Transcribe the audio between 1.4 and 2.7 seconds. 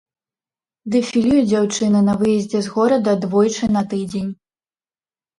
дзяўчына на выездзе